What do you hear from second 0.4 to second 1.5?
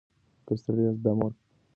که ستړي یاست دم وکړئ.